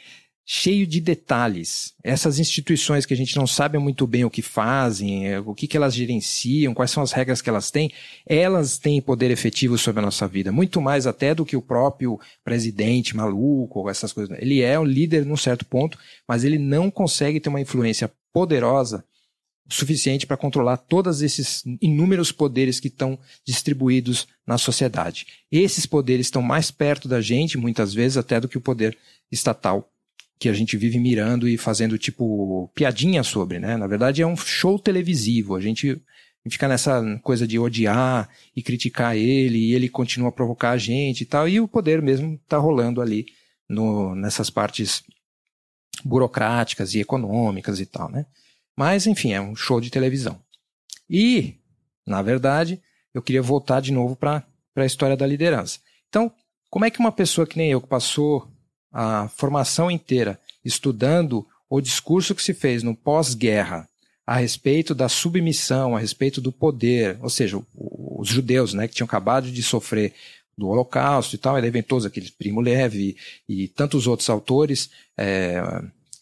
cheio 0.45 0.85
de 0.85 1.01
detalhes. 1.01 1.95
Essas 2.03 2.37
instituições 2.37 3.05
que 3.05 3.13
a 3.13 3.17
gente 3.17 3.35
não 3.35 3.47
sabe 3.47 3.79
muito 3.79 4.05
bem 4.05 4.23
o 4.23 4.29
que 4.29 4.43
fazem, 4.43 5.27
é, 5.27 5.39
o 5.39 5.55
que, 5.55 5.67
que 5.67 5.75
elas 5.75 5.95
gerenciam, 5.95 6.73
quais 6.73 6.91
são 6.91 7.01
as 7.01 7.11
regras 7.11 7.41
que 7.41 7.49
elas 7.49 7.71
têm, 7.71 7.91
elas 8.27 8.77
têm 8.77 9.01
poder 9.01 9.31
efetivo 9.31 9.75
sobre 9.75 10.01
a 10.01 10.05
nossa 10.05 10.27
vida, 10.27 10.51
muito 10.51 10.79
mais 10.79 11.07
até 11.07 11.33
do 11.33 11.45
que 11.45 11.57
o 11.57 11.61
próprio 11.61 12.19
presidente 12.43 13.15
maluco 13.15 13.79
ou 13.79 13.89
essas 13.89 14.13
coisas. 14.13 14.37
Ele 14.39 14.61
é 14.61 14.79
um 14.79 14.85
líder 14.85 15.25
num 15.25 15.35
certo 15.37 15.65
ponto, 15.65 15.97
mas 16.27 16.43
ele 16.43 16.59
não 16.59 16.91
consegue 16.91 17.39
ter 17.39 17.49
uma 17.49 17.61
influência 17.61 18.11
poderosa 18.31 19.03
suficiente 19.67 20.27
para 20.27 20.37
controlar 20.37 20.77
todos 20.77 21.23
esses 21.23 21.63
inúmeros 21.81 22.31
poderes 22.31 22.79
que 22.79 22.87
estão 22.87 23.17
distribuídos 23.43 24.27
na 24.45 24.59
sociedade. 24.59 25.25
Esses 25.51 25.87
poderes 25.87 26.27
estão 26.27 26.43
mais 26.43 26.69
perto 26.69 27.07
da 27.07 27.19
gente, 27.19 27.57
muitas 27.57 27.91
vezes, 27.91 28.15
até 28.15 28.39
do 28.39 28.47
que 28.47 28.59
o 28.59 28.61
poder 28.61 28.95
estatal 29.31 29.91
que 30.37 30.49
a 30.49 30.53
gente 30.53 30.75
vive 30.77 30.99
mirando 30.99 31.47
e 31.47 31.57
fazendo 31.57 31.97
tipo 31.97 32.69
piadinha 32.75 33.23
sobre, 33.23 33.59
né? 33.59 33.77
Na 33.77 33.87
verdade 33.87 34.21
é 34.21 34.27
um 34.27 34.35
show 34.35 34.77
televisivo. 34.77 35.55
A 35.55 35.61
gente 35.61 36.01
fica 36.49 36.67
nessa 36.67 37.01
coisa 37.23 37.47
de 37.47 37.57
odiar 37.57 38.29
e 38.55 38.61
criticar 38.61 39.15
ele 39.15 39.57
e 39.57 39.73
ele 39.73 39.89
continua 39.89 40.29
a 40.29 40.31
provocar 40.31 40.71
a 40.71 40.77
gente 40.77 41.21
e 41.21 41.25
tal. 41.25 41.47
E 41.47 41.59
o 41.59 41.67
poder 41.67 42.01
mesmo 42.01 42.39
tá 42.47 42.57
rolando 42.57 43.01
ali 43.01 43.25
no, 43.67 44.13
nessas 44.15 44.49
partes 44.49 45.03
burocráticas 46.03 46.93
e 46.93 46.99
econômicas 46.99 47.79
e 47.79 47.85
tal, 47.85 48.09
né? 48.11 48.25
Mas 48.77 49.07
enfim, 49.07 49.33
é 49.33 49.41
um 49.41 49.55
show 49.55 49.79
de 49.79 49.89
televisão. 49.89 50.39
E, 51.09 51.55
na 52.05 52.21
verdade, 52.21 52.81
eu 53.13 53.21
queria 53.21 53.41
voltar 53.41 53.79
de 53.79 53.93
novo 53.93 54.15
para 54.15 54.45
a 54.75 54.85
história 54.85 55.15
da 55.15 55.25
liderança. 55.25 55.79
Então, 56.09 56.31
como 56.69 56.83
é 56.83 56.91
que 56.91 56.99
uma 56.99 57.11
pessoa 57.11 57.47
que 57.47 57.57
nem 57.57 57.71
eu, 57.71 57.79
que 57.79 57.87
passou 57.87 58.51
a 58.95 59.27
formação 59.27 59.91
inteira 59.91 60.39
estudando 60.63 61.45
o 61.69 61.81
discurso 61.81 62.33
que 62.33 62.41
se 62.41 62.53
fez 62.53 62.81
no 62.81 62.95
pós-guerra 62.95 63.89
a 64.25 64.37
respeito 64.37 64.95
da 64.95 65.09
submissão, 65.09 65.95
a 65.95 65.99
respeito 65.99 66.39
do 66.39 66.49
poder, 66.49 67.17
ou 67.21 67.29
seja, 67.29 67.61
os 67.75 68.29
judeus, 68.29 68.73
né, 68.73 68.87
que 68.87 68.95
tinham 68.95 69.05
acabado 69.05 69.51
de 69.51 69.61
sofrer 69.61 70.13
do 70.57 70.69
Holocausto 70.69 71.35
e 71.35 71.37
tal, 71.37 71.57
ele 71.57 71.67
inventou 71.67 71.99
aqueles 72.05 72.29
Primo 72.29 72.61
Levi 72.61 73.17
e 73.49 73.67
tantos 73.67 74.07
outros 74.07 74.29
autores, 74.29 74.89
é, 75.17 75.61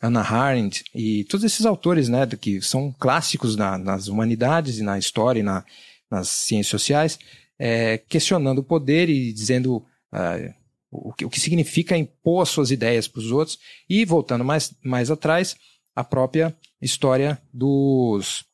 Anna 0.01 0.21
Arendt 0.21 0.83
e 0.95 1.23
todos 1.25 1.45
esses 1.45 1.67
autores, 1.67 2.09
né, 2.09 2.25
que 2.25 2.59
são 2.59 2.91
clássicos 2.99 3.55
na, 3.55 3.77
nas 3.77 4.07
humanidades 4.07 4.79
e 4.79 4.83
na 4.83 4.97
história 4.97 5.41
e 5.41 5.43
na, 5.43 5.63
nas 6.09 6.27
ciências 6.27 6.71
sociais, 6.71 7.19
é, 7.59 7.99
questionando 7.99 8.57
o 8.57 8.63
poder 8.63 9.09
e 9.09 9.31
dizendo 9.31 9.77
uh, 10.11 10.62
o 10.93 11.11
que, 11.11 11.25
o 11.25 11.29
que 11.29 11.39
significa 11.39 11.97
impor 11.97 12.45
suas 12.45 12.69
ideias 12.69 13.07
para 13.07 13.19
os 13.19 13.31
outros, 13.31 13.57
e 13.89 14.05
voltando 14.05 14.45
mais, 14.45 14.73
mais 14.83 15.09
atrás, 15.09 15.55
a 15.95 16.03
própria 16.03 16.55
história 16.81 17.41
dos 17.51 18.45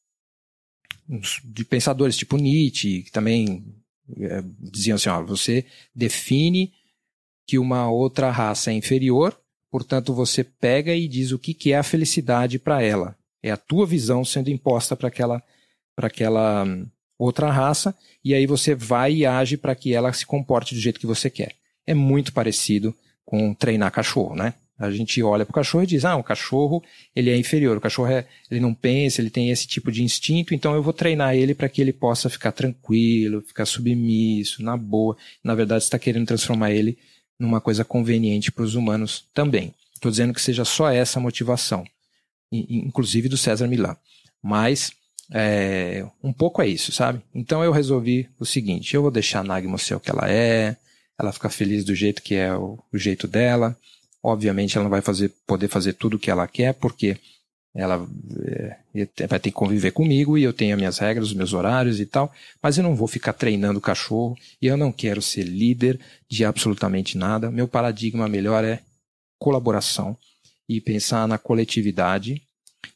de 1.43 1.65
pensadores 1.65 2.15
tipo 2.15 2.37
Nietzsche, 2.37 3.01
que 3.01 3.11
também 3.11 3.65
é, 4.19 4.43
diziam 4.59 4.95
assim, 4.95 5.09
ó, 5.09 5.23
você 5.23 5.65
define 5.93 6.71
que 7.47 7.57
uma 7.57 7.89
outra 7.89 8.29
raça 8.29 8.69
é 8.69 8.75
inferior, 8.75 9.35
portanto 9.71 10.13
você 10.13 10.43
pega 10.43 10.93
e 10.93 11.07
diz 11.07 11.31
o 11.31 11.39
que, 11.39 11.53
que 11.53 11.71
é 11.71 11.77
a 11.77 11.83
felicidade 11.83 12.59
para 12.59 12.83
ela. 12.83 13.17
É 13.41 13.49
a 13.49 13.57
tua 13.57 13.87
visão 13.87 14.23
sendo 14.23 14.51
imposta 14.51 14.95
para 14.95 15.07
aquela, 15.07 15.41
aquela 15.97 16.63
hum, 16.63 16.85
outra 17.17 17.51
raça, 17.51 17.97
e 18.23 18.35
aí 18.35 18.45
você 18.45 18.75
vai 18.75 19.15
e 19.15 19.25
age 19.25 19.57
para 19.57 19.73
que 19.73 19.93
ela 19.93 20.13
se 20.13 20.27
comporte 20.27 20.75
do 20.75 20.81
jeito 20.81 20.99
que 20.99 21.07
você 21.07 21.27
quer 21.27 21.58
é 21.89 21.93
muito 21.95 22.31
parecido 22.31 22.95
com 23.25 23.51
treinar 23.51 23.91
cachorro, 23.91 24.35
né? 24.35 24.53
A 24.77 24.91
gente 24.91 25.21
olha 25.23 25.43
para 25.43 25.51
o 25.51 25.55
cachorro 25.55 25.83
e 25.83 25.87
diz, 25.87 26.05
ah, 26.05 26.15
o 26.15 26.23
cachorro 26.23 26.83
ele 27.15 27.31
é 27.31 27.35
inferior, 27.35 27.75
o 27.75 27.81
cachorro 27.81 28.11
é, 28.11 28.27
ele 28.49 28.59
não 28.59 28.75
pensa, 28.75 29.19
ele 29.19 29.31
tem 29.31 29.49
esse 29.49 29.67
tipo 29.67 29.91
de 29.91 30.03
instinto, 30.03 30.53
então 30.53 30.75
eu 30.75 30.83
vou 30.83 30.93
treinar 30.93 31.35
ele 31.35 31.55
para 31.55 31.67
que 31.67 31.81
ele 31.81 31.91
possa 31.91 32.29
ficar 32.29 32.51
tranquilo, 32.51 33.41
ficar 33.41 33.65
submisso, 33.65 34.63
na 34.63 34.77
boa. 34.77 35.17
Na 35.43 35.55
verdade, 35.55 35.83
está 35.83 35.97
querendo 35.97 36.27
transformar 36.27 36.71
ele 36.71 36.95
numa 37.39 37.59
coisa 37.59 37.83
conveniente 37.83 38.51
para 38.51 38.63
os 38.63 38.75
humanos 38.75 39.25
também. 39.33 39.73
Estou 39.95 40.11
dizendo 40.11 40.33
que 40.33 40.41
seja 40.41 40.63
só 40.63 40.91
essa 40.91 41.19
motivação, 41.19 41.83
inclusive 42.51 43.27
do 43.27 43.35
César 43.35 43.67
Milan. 43.67 43.97
Mas 44.41 44.91
é, 45.31 46.05
um 46.23 46.31
pouco 46.31 46.61
é 46.61 46.67
isso, 46.67 46.91
sabe? 46.91 47.19
Então 47.33 47.63
eu 47.63 47.71
resolvi 47.71 48.29
o 48.39 48.45
seguinte: 48.45 48.93
eu 48.93 49.01
vou 49.01 49.11
deixar 49.11 49.39
a 49.39 49.43
Nagmo 49.43 49.77
ser 49.79 49.95
o 49.95 49.99
que 49.99 50.11
ela 50.11 50.29
é, 50.29 50.77
ela 51.19 51.33
fica 51.33 51.49
feliz 51.49 51.83
do 51.83 51.93
jeito 51.93 52.21
que 52.21 52.35
é 52.35 52.55
o, 52.55 52.79
o 52.93 52.97
jeito 52.97 53.27
dela. 53.27 53.77
Obviamente 54.23 54.77
ela 54.77 54.83
não 54.83 54.89
vai 54.89 55.01
fazer, 55.01 55.33
poder 55.45 55.67
fazer 55.67 55.93
tudo 55.93 56.15
o 56.15 56.19
que 56.19 56.31
ela 56.31 56.47
quer, 56.47 56.73
porque 56.73 57.17
ela 57.75 58.07
é, 58.41 58.77
vai 59.27 59.39
ter 59.39 59.49
que 59.49 59.51
conviver 59.51 59.91
comigo 59.91 60.37
e 60.37 60.43
eu 60.43 60.53
tenho 60.53 60.73
as 60.73 60.79
minhas 60.79 60.97
regras, 60.97 61.27
os 61.27 61.33
meus 61.33 61.53
horários 61.53 61.99
e 61.99 62.05
tal, 62.05 62.33
mas 62.63 62.77
eu 62.77 62.83
não 62.83 62.95
vou 62.95 63.07
ficar 63.07 63.33
treinando 63.33 63.79
o 63.79 63.81
cachorro 63.81 64.35
e 64.61 64.67
eu 64.67 64.77
não 64.77 64.91
quero 64.91 65.21
ser 65.21 65.43
líder 65.43 65.99
de 66.29 66.45
absolutamente 66.45 67.17
nada. 67.17 67.51
Meu 67.51 67.67
paradigma 67.67 68.27
melhor 68.27 68.63
é 68.63 68.81
colaboração 69.37 70.17
e 70.67 70.79
pensar 70.79 71.27
na 71.27 71.37
coletividade 71.37 72.41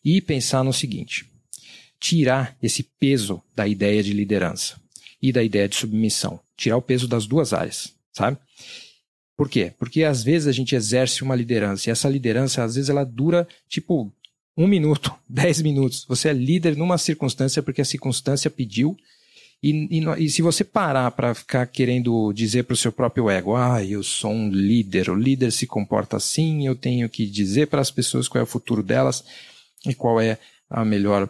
e 0.04 0.22
pensar 0.22 0.64
no 0.64 0.74
seguinte: 0.74 1.30
tirar 2.00 2.58
esse 2.64 2.84
peso 2.84 3.42
da 3.54 3.68
ideia 3.68 4.02
de 4.02 4.14
liderança 4.14 4.82
e 5.22 5.32
da 5.32 5.44
ideia 5.44 5.68
de 5.68 5.76
submissão, 5.76 6.40
tirar 6.58 6.78
o 6.78 6.82
peso 6.82 7.08
das 7.08 7.26
duas 7.26 7.54
áreas 7.54 7.94
sabe? 8.14 8.38
Por 9.36 9.50
quê? 9.50 9.74
Porque 9.78 10.04
às 10.04 10.24
vezes 10.24 10.48
a 10.48 10.52
gente 10.52 10.76
exerce 10.76 11.24
uma 11.24 11.36
liderança 11.36 11.90
e 11.90 11.92
essa 11.92 12.08
liderança, 12.08 12.64
às 12.64 12.76
vezes, 12.76 12.90
ela 12.90 13.04
dura 13.04 13.48
tipo 13.68 14.14
um 14.56 14.68
minuto, 14.68 15.14
dez 15.28 15.62
minutos. 15.62 16.06
Você 16.08 16.30
é 16.30 16.34
líder 16.34 16.78
numa 16.78 16.98
circunstância 16.98 17.62
porque 17.62 17.82
a 17.82 17.86
circunstância 17.86 18.50
pediu. 18.50 18.96
E, 19.62 20.00
e, 20.00 20.26
e 20.26 20.30
se 20.30 20.42
você 20.42 20.64
parar 20.64 21.10
para 21.12 21.34
ficar 21.34 21.66
querendo 21.68 22.34
dizer 22.34 22.64
para 22.64 22.74
o 22.74 22.78
seu 22.78 22.92
próprio 22.92 23.30
ego, 23.30 23.56
ah, 23.56 23.84
eu 23.84 24.04
sou 24.04 24.32
um 24.32 24.50
líder, 24.50 25.10
o 25.10 25.16
líder 25.16 25.52
se 25.54 25.66
comporta 25.66 26.18
assim, 26.18 26.68
eu 26.68 26.76
tenho 26.76 27.08
que 27.08 27.26
dizer 27.26 27.68
para 27.68 27.80
as 27.80 27.90
pessoas 27.90 28.28
qual 28.28 28.42
é 28.42 28.44
o 28.44 28.48
futuro 28.48 28.84
delas 28.84 29.24
e 29.88 29.96
qual 29.96 30.20
é 30.20 30.38
a 30.70 30.84
melhor. 30.84 31.30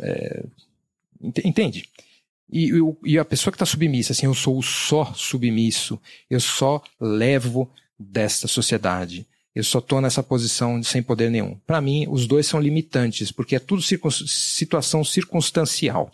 É... 0.00 0.44
Entende? 1.44 1.86
E, 2.50 2.70
e 3.04 3.18
a 3.18 3.24
pessoa 3.24 3.50
que 3.50 3.56
está 3.56 3.66
submissa, 3.66 4.12
assim, 4.12 4.26
eu 4.26 4.34
sou 4.34 4.58
o 4.58 4.62
só 4.62 5.12
submisso, 5.14 6.00
eu 6.30 6.40
só 6.40 6.82
levo 7.00 7.70
desta 7.98 8.46
sociedade. 8.46 9.26
Eu 9.54 9.62
só 9.62 9.78
estou 9.78 10.00
nessa 10.00 10.22
posição 10.22 10.82
sem 10.82 11.02
poder 11.02 11.30
nenhum. 11.30 11.56
Para 11.66 11.80
mim, 11.80 12.06
os 12.08 12.26
dois 12.26 12.46
são 12.46 12.60
limitantes, 12.60 13.30
porque 13.30 13.54
é 13.54 13.60
tudo 13.60 13.80
circun 13.80 14.10
situação 14.10 15.04
circunstancial. 15.04 16.10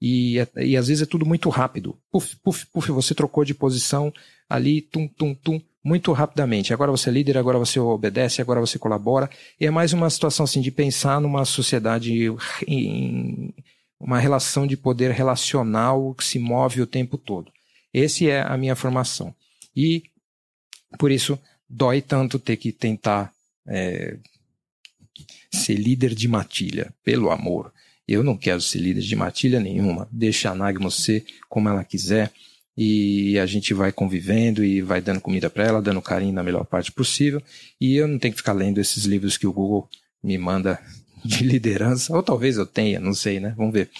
E, 0.00 0.38
é, 0.38 0.48
e 0.64 0.76
às 0.76 0.86
vezes 0.86 1.02
é 1.02 1.06
tudo 1.06 1.26
muito 1.26 1.48
rápido. 1.48 1.96
Puf, 2.10 2.36
puf, 2.36 2.66
puf, 2.66 2.92
você 2.92 3.14
trocou 3.14 3.44
de 3.44 3.54
posição 3.54 4.12
ali, 4.48 4.80
tum, 4.80 5.08
tum, 5.08 5.34
tum, 5.34 5.60
muito 5.82 6.12
rapidamente. 6.12 6.72
Agora 6.72 6.90
você 6.90 7.10
é 7.10 7.12
líder, 7.12 7.36
agora 7.36 7.58
você 7.58 7.80
obedece, 7.80 8.40
agora 8.40 8.60
você 8.60 8.78
colabora. 8.78 9.28
E 9.58 9.66
é 9.66 9.70
mais 9.70 9.92
uma 9.92 10.08
situação 10.08 10.44
assim 10.44 10.60
de 10.60 10.70
pensar 10.70 11.20
numa 11.20 11.44
sociedade 11.44 12.32
em, 12.66 13.52
uma 14.00 14.18
relação 14.18 14.66
de 14.66 14.76
poder 14.76 15.10
relacional 15.10 16.14
que 16.14 16.24
se 16.24 16.38
move 16.38 16.80
o 16.80 16.86
tempo 16.86 17.18
todo. 17.18 17.52
Esse 17.92 18.28
é 18.28 18.40
a 18.40 18.56
minha 18.56 18.74
formação. 18.74 19.34
E 19.76 20.04
por 20.98 21.10
isso 21.10 21.38
dói 21.68 22.00
tanto 22.00 22.38
ter 22.38 22.56
que 22.56 22.72
tentar 22.72 23.32
é, 23.66 24.16
ser 25.52 25.74
líder 25.74 26.14
de 26.14 26.26
matilha, 26.26 26.92
pelo 27.04 27.30
amor. 27.30 27.72
Eu 28.08 28.24
não 28.24 28.36
quero 28.36 28.60
ser 28.60 28.78
líder 28.78 29.02
de 29.02 29.14
matilha 29.14 29.60
nenhuma. 29.60 30.08
Deixa 30.10 30.50
a 30.50 30.54
Nagmo 30.54 30.90
ser 30.90 31.24
como 31.48 31.68
ela 31.68 31.84
quiser 31.84 32.32
e 32.76 33.38
a 33.38 33.46
gente 33.46 33.74
vai 33.74 33.92
convivendo 33.92 34.64
e 34.64 34.80
vai 34.80 35.00
dando 35.00 35.20
comida 35.20 35.50
para 35.50 35.64
ela, 35.64 35.82
dando 35.82 36.00
carinho 36.00 36.32
na 36.32 36.42
melhor 36.42 36.64
parte 36.64 36.90
possível. 36.90 37.42
E 37.80 37.94
eu 37.94 38.08
não 38.08 38.18
tenho 38.18 38.32
que 38.32 38.38
ficar 38.38 38.54
lendo 38.54 38.80
esses 38.80 39.04
livros 39.04 39.36
que 39.36 39.46
o 39.46 39.52
Google 39.52 39.88
me 40.22 40.38
manda 40.38 40.80
de 41.24 41.44
liderança, 41.44 42.14
ou 42.14 42.22
talvez 42.22 42.56
eu 42.56 42.66
tenha, 42.66 43.00
não 43.00 43.14
sei, 43.14 43.40
né? 43.40 43.54
Vamos 43.56 43.72
ver. 43.72 43.90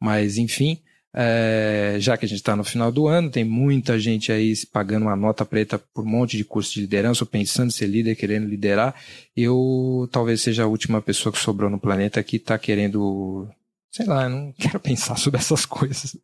Mas, 0.00 0.38
enfim, 0.38 0.78
é, 1.14 1.96
já 1.98 2.16
que 2.16 2.24
a 2.24 2.28
gente 2.28 2.38
está 2.38 2.54
no 2.54 2.62
final 2.62 2.92
do 2.92 3.08
ano, 3.08 3.30
tem 3.30 3.42
muita 3.42 3.98
gente 3.98 4.30
aí 4.30 4.54
pagando 4.72 5.04
uma 5.04 5.16
nota 5.16 5.44
preta 5.44 5.78
por 5.78 6.04
um 6.04 6.08
monte 6.08 6.36
de 6.36 6.44
curso 6.44 6.72
de 6.74 6.82
liderança, 6.82 7.24
ou 7.24 7.28
pensando 7.28 7.68
em 7.68 7.72
ser 7.72 7.86
líder, 7.86 8.14
querendo 8.14 8.46
liderar. 8.46 8.94
Eu 9.36 10.08
talvez 10.12 10.40
seja 10.40 10.64
a 10.64 10.66
última 10.66 11.00
pessoa 11.00 11.32
que 11.32 11.38
sobrou 11.38 11.70
no 11.70 11.80
planeta 11.80 12.22
que 12.22 12.36
está 12.36 12.58
querendo. 12.58 13.48
Sei 13.90 14.06
lá, 14.06 14.24
eu 14.24 14.30
não 14.30 14.52
quero 14.52 14.78
pensar 14.78 15.16
sobre 15.18 15.40
essas 15.40 15.64
coisas. 15.64 16.16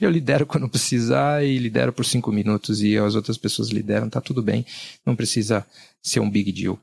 Eu 0.00 0.10
lidero 0.10 0.46
quando 0.46 0.68
precisar 0.68 1.44
e 1.44 1.58
lidero 1.58 1.92
por 1.92 2.04
cinco 2.04 2.30
minutos 2.30 2.82
e 2.82 2.96
as 2.96 3.14
outras 3.14 3.38
pessoas 3.38 3.70
lideram, 3.70 4.08
tá 4.08 4.20
tudo 4.20 4.42
bem. 4.42 4.66
Não 5.04 5.16
precisa 5.16 5.66
ser 6.02 6.20
um 6.20 6.30
big 6.30 6.52
deal. 6.52 6.78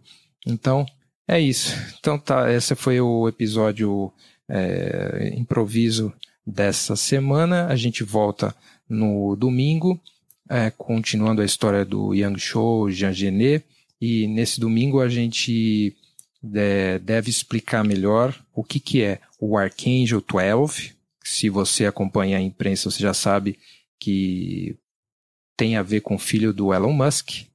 Então, 0.46 0.86
é 1.28 1.40
isso. 1.40 1.76
Então 2.00 2.18
tá, 2.18 2.52
esse 2.52 2.76
foi 2.76 3.02
o 3.02 3.28
episódio 3.28 4.12
é, 4.50 5.34
improviso 5.36 6.14
dessa 6.46 6.96
semana. 6.96 7.68
A 7.68 7.76
gente 7.76 8.04
volta 8.04 8.56
no 8.90 9.36
domingo, 9.36 10.00
é, 10.50 10.72
continuando 10.72 11.42
a 11.42 11.46
história 11.46 11.84
do 11.84 12.14
Yang 12.14 12.40
Shou, 12.40 12.92
Jean 12.92 13.14
Genet. 13.14 13.66
E 14.00 14.28
nesse 14.28 14.60
domingo 14.60 15.02
a 15.02 15.10
gente 15.10 15.96
é, 16.56 17.00
deve 17.00 17.30
explicar 17.30 17.84
melhor 17.84 18.38
o 18.54 18.64
que, 18.64 18.80
que 18.80 19.04
é 19.04 19.20
o 19.40 19.58
Archangel 19.58 20.22
12. 20.22 20.96
Se 21.24 21.50
você 21.50 21.86
acompanha 21.86 22.38
a 22.38 22.42
imprensa, 22.42 22.90
você 22.90 23.02
já 23.02 23.14
sabe 23.14 23.60
que 24.00 24.78
tem 25.58 25.76
a 25.76 25.84
ver 25.84 26.02
com 26.02 26.16
o 26.16 26.20
filho 26.20 26.54
do 26.54 26.74
Elon 26.74 26.94
Musk, 26.94 27.48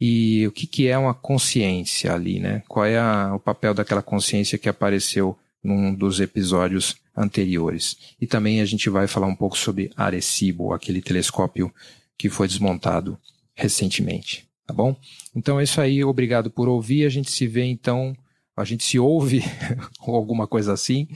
e 0.00 0.46
o 0.46 0.52
que, 0.52 0.66
que 0.66 0.88
é 0.88 0.98
uma 0.98 1.14
consciência 1.14 2.12
ali, 2.12 2.40
né? 2.40 2.62
Qual 2.68 2.84
é 2.84 2.98
a, 2.98 3.34
o 3.34 3.40
papel 3.40 3.74
daquela 3.74 4.02
consciência 4.02 4.58
que 4.58 4.68
apareceu 4.68 5.38
num 5.64 5.94
dos 5.94 6.20
episódios 6.20 6.96
anteriores. 7.16 7.96
E 8.20 8.26
também 8.26 8.60
a 8.60 8.64
gente 8.66 8.90
vai 8.90 9.06
falar 9.06 9.26
um 9.26 9.34
pouco 9.34 9.56
sobre 9.56 9.90
Arecibo, 9.96 10.72
aquele 10.72 11.00
telescópio 11.00 11.72
que 12.18 12.28
foi 12.28 12.46
desmontado 12.46 13.18
recentemente. 13.54 14.46
Tá 14.66 14.74
bom? 14.74 14.96
Então 15.34 15.58
é 15.58 15.64
isso 15.64 15.80
aí, 15.80 16.04
obrigado 16.04 16.50
por 16.50 16.68
ouvir. 16.68 17.06
A 17.06 17.08
gente 17.08 17.30
se 17.30 17.46
vê 17.46 17.64
então, 17.64 18.14
a 18.56 18.64
gente 18.64 18.84
se 18.84 18.98
ouve, 18.98 19.42
ou 20.06 20.14
alguma 20.14 20.46
coisa 20.46 20.72
assim, 20.72 21.08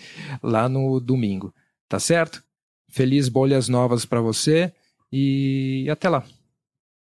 lá 0.42 0.68
no 0.68 0.98
domingo. 0.98 1.52
Tá 1.88 2.00
certo? 2.00 2.42
Feliz 2.88 3.28
bolhas 3.28 3.68
novas 3.68 4.04
para 4.04 4.20
você 4.20 4.72
e 5.12 5.86
até 5.90 6.08
lá. 6.08 6.24